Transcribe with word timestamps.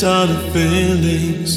dance 0.00 0.30
the 0.30 0.38
feelings. 0.52 1.52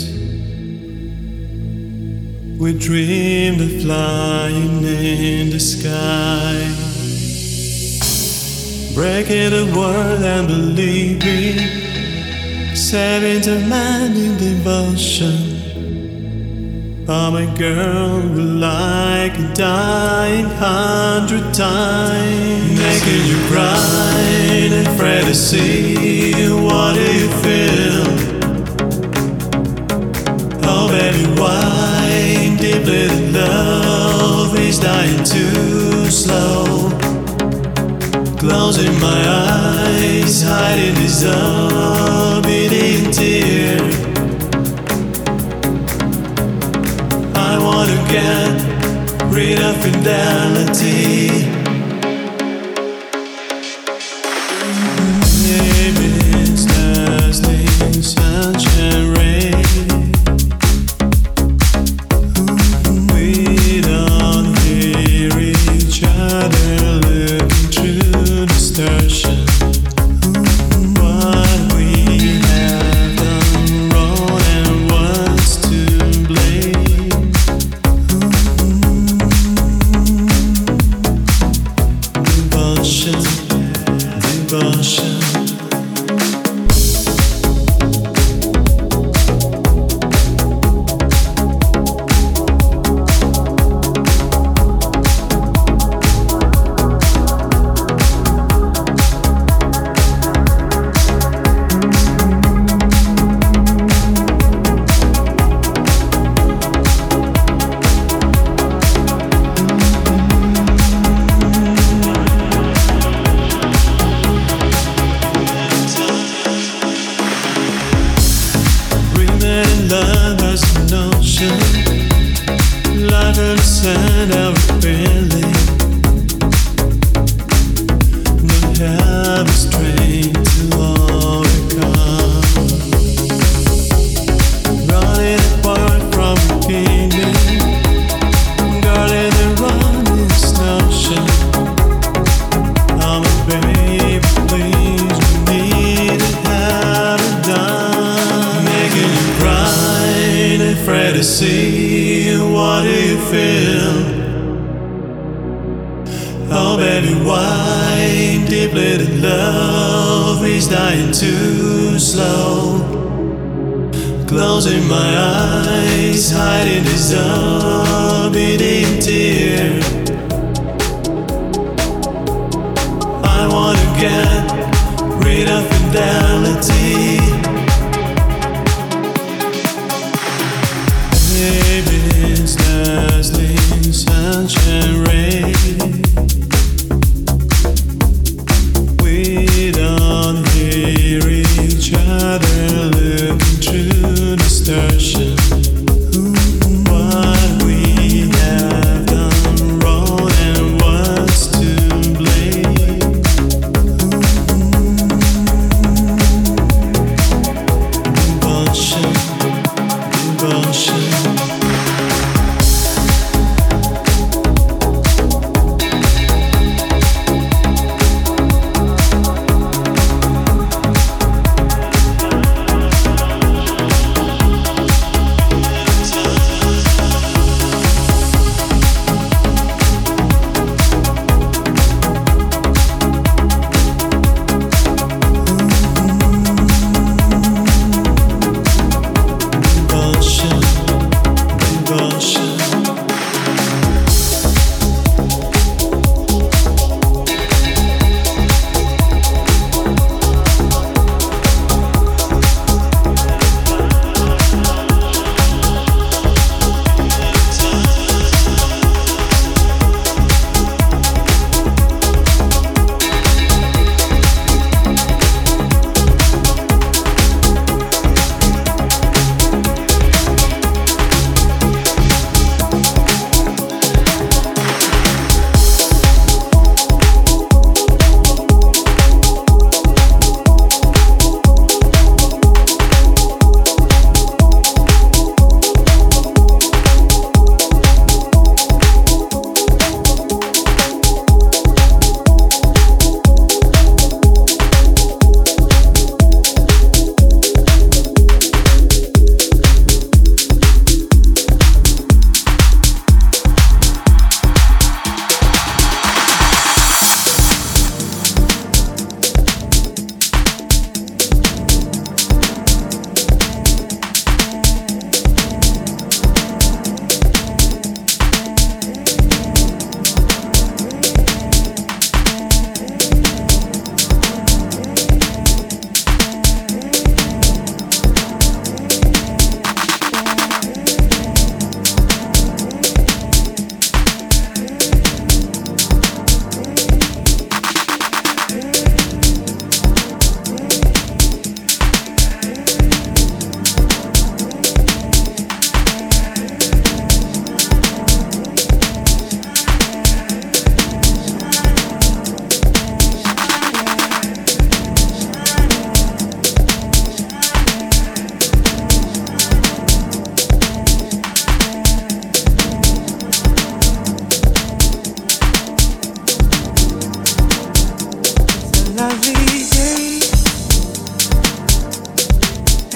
We 2.59 2.77
dreamed 2.77 3.61
of 3.61 3.81
flying 3.81 4.83
in 4.83 5.49
the 5.49 5.59
sky. 5.59 6.57
Breaking 8.93 9.49
the 9.51 9.65
world 9.75 10.23
and 10.23 10.47
believing. 10.47 11.57
Saving 12.75 13.41
the 13.41 13.65
man 13.67 14.15
in 14.15 14.37
devotion. 14.37 15.51
Oh, 17.07 17.31
my 17.31 17.45
girl, 17.57 18.21
we 18.29 18.41
like 18.41 19.37
a 19.37 19.53
dying 19.53 20.45
hundred 20.45 21.53
times. 21.53 22.79
Making 22.79 23.25
you 23.25 23.37
cry 23.47 24.13
and 24.71 24.97
pray 24.97 25.21
to 25.21 25.35
see. 25.35 25.62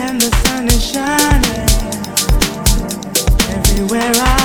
and 0.09 0.21
the 0.21 0.31
sun 0.37 0.67
is 0.67 0.91
shining. 0.91 1.67
Everywhere 3.49 4.13
I 4.15 4.36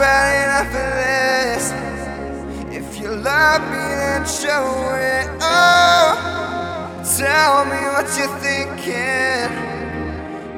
bad 0.00 0.32
enough 0.44 0.70
for 0.72 0.90
this. 1.02 1.64
If 2.74 2.98
you 2.98 3.10
love 3.10 3.60
me, 3.72 3.84
then 4.00 4.24
show 4.24 4.64
it. 4.96 5.28
Oh, 5.42 6.08
tell 7.18 7.66
me 7.66 7.80
what 7.94 8.08
you're 8.16 8.36
thinking. 8.40 9.50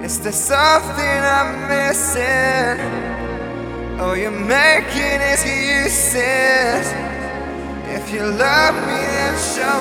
Is 0.04 0.20
there 0.20 0.30
something 0.30 1.18
I'm 1.36 1.68
missing? 1.74 2.78
Oh, 4.00 4.14
you're 4.14 4.30
making 4.30 5.20
excuses. 5.32 6.86
If 7.96 8.12
you 8.14 8.22
love 8.22 8.76
me, 8.86 9.00
then 9.14 9.34
show 9.54 9.80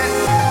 it. 0.00 0.43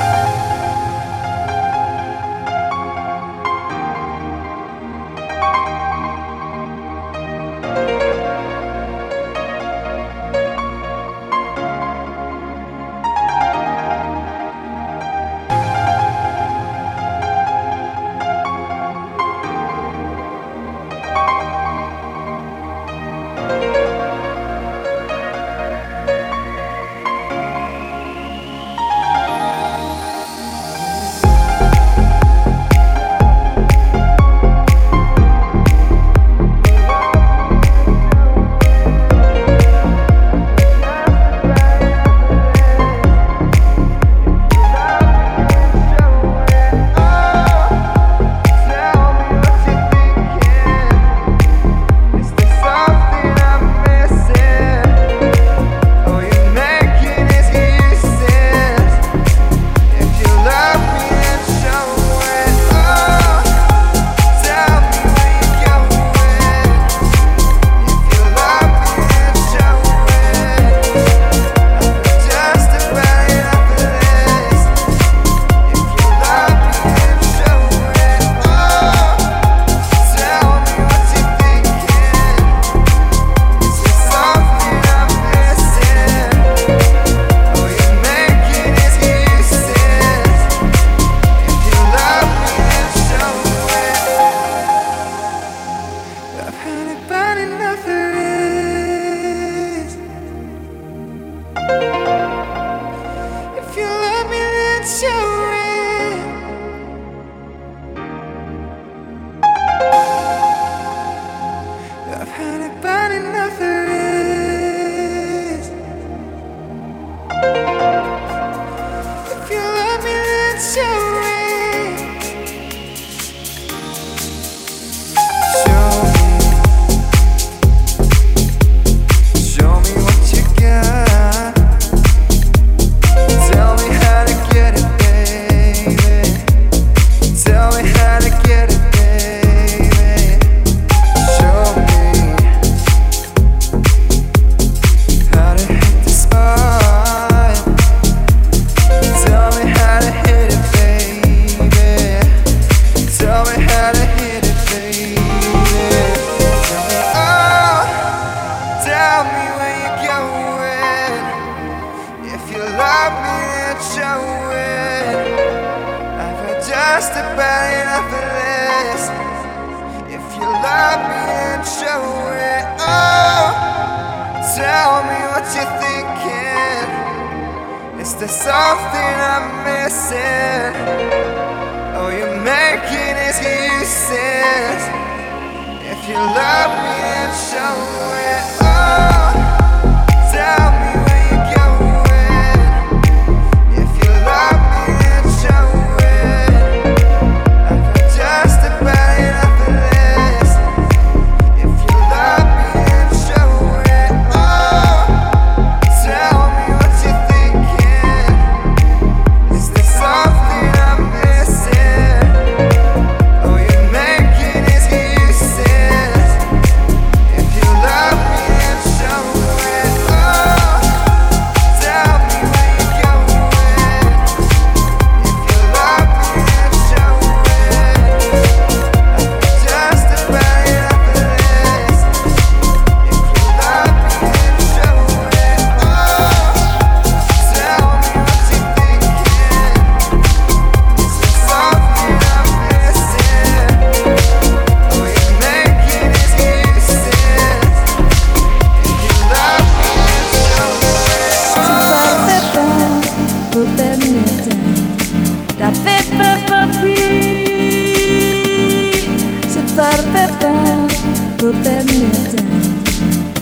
permettant 261.52 262.54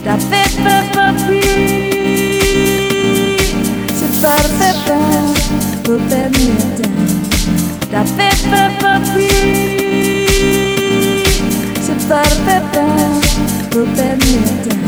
d'avere 0.04 0.76
papi 0.92 1.40
se 3.98 4.06
parte 4.20 4.68
per 4.82 5.42
permettant 13.94 14.82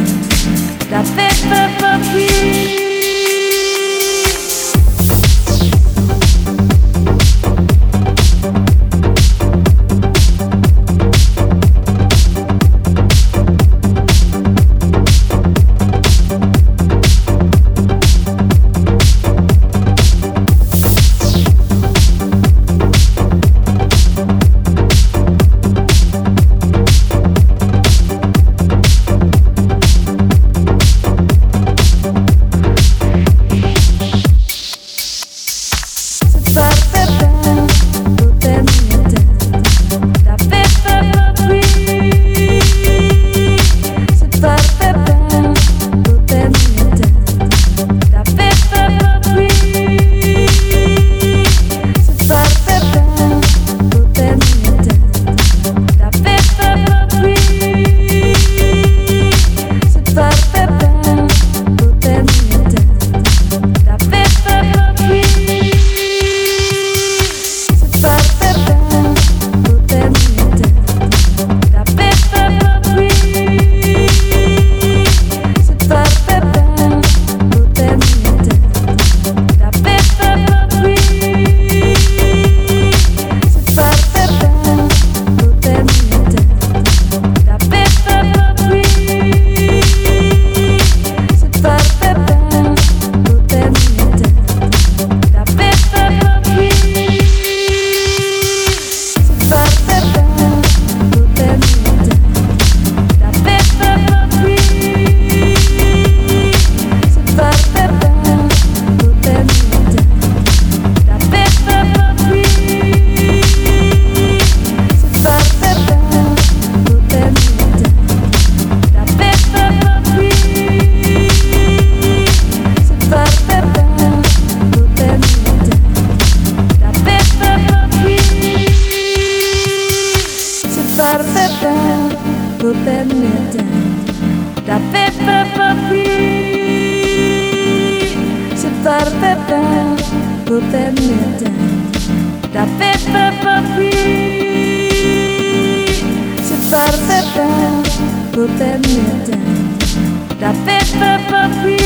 da 150.40 150.50
pe 150.64 150.78
pe 150.98 151.10
pe 151.28 151.42
pi 151.62 151.76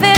se 0.00 0.11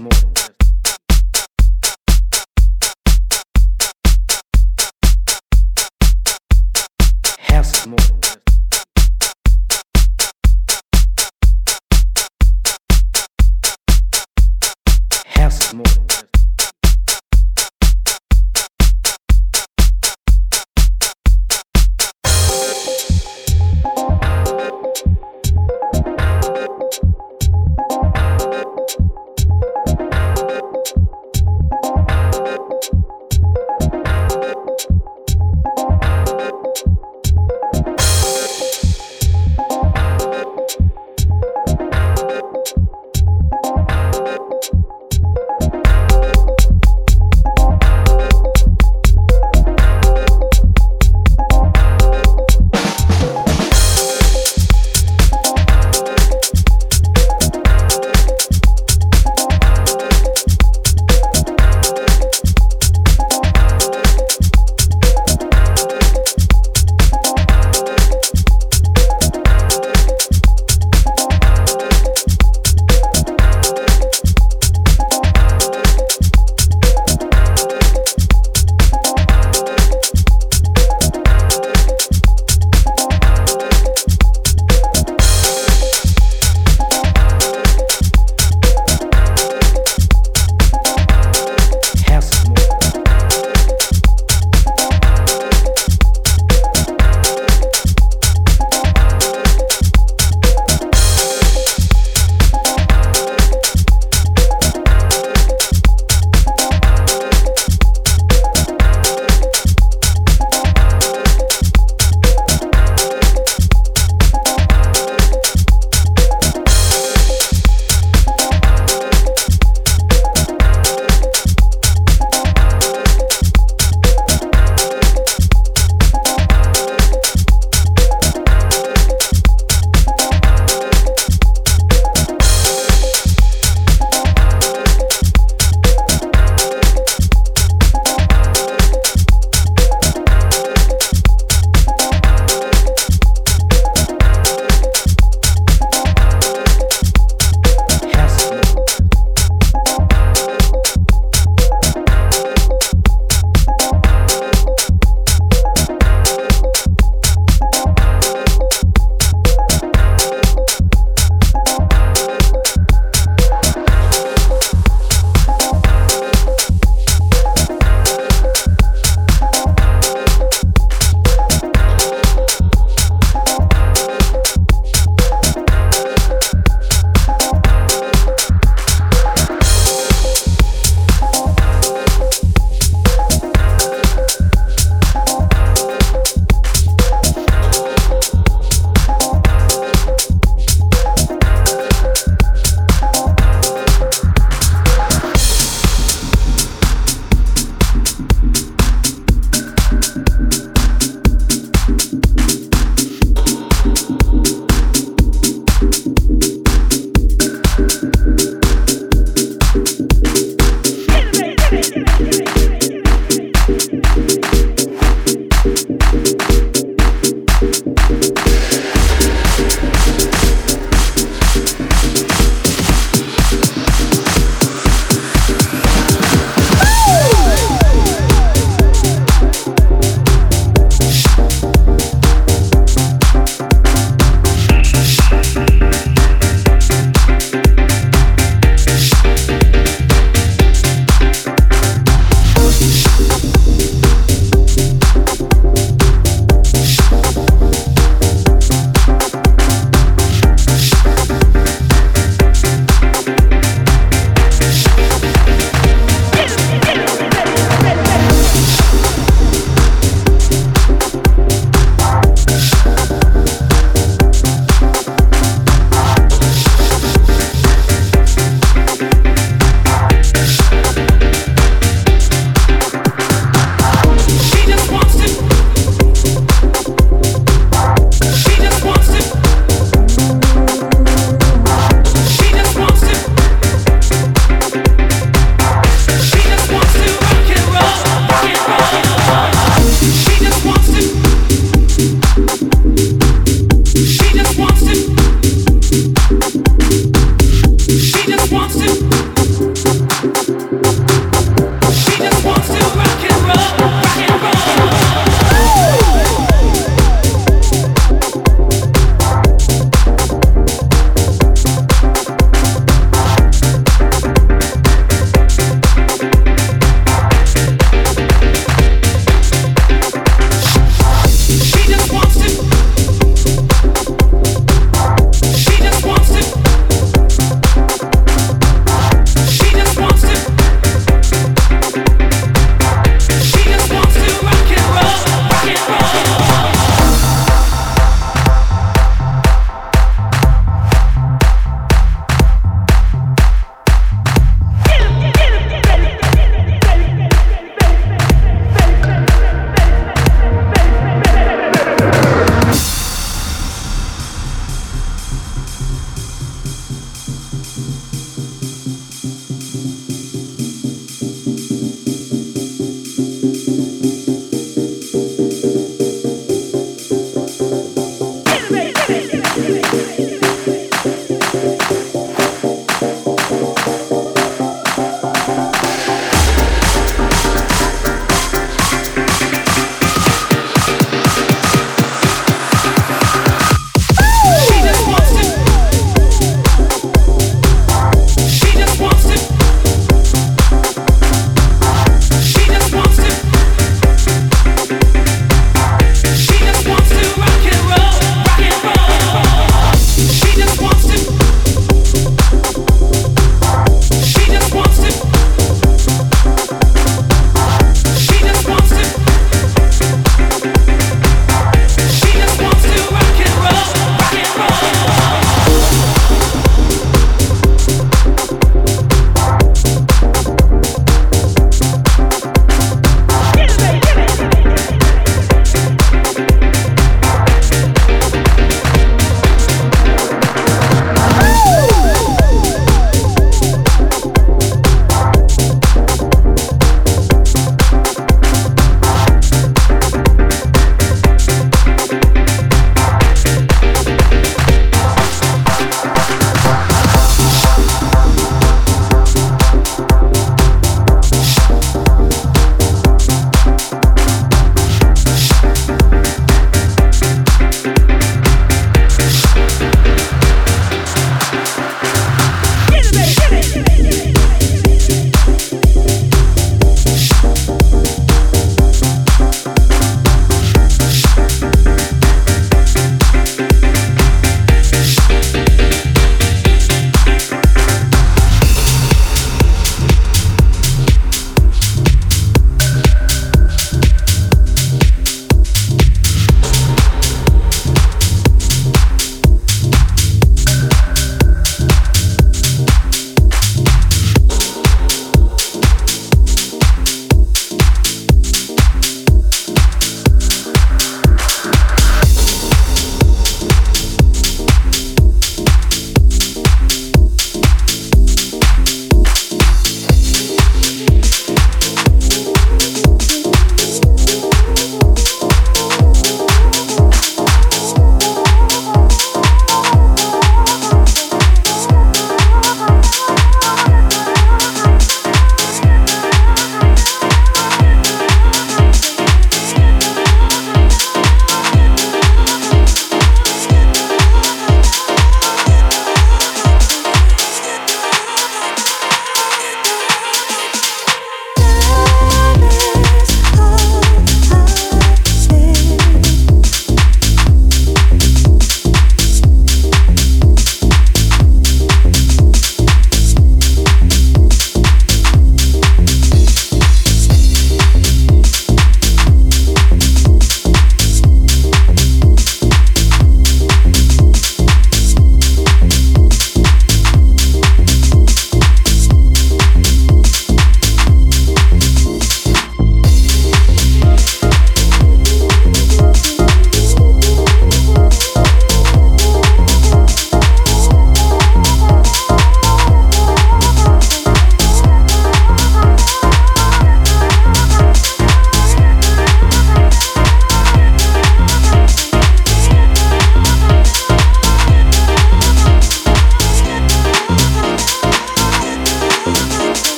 more. 0.00 0.41